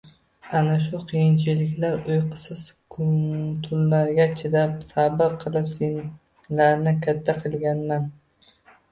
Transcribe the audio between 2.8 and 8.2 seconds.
tunlarga chidab, sabr qilib senlarni katta qilganman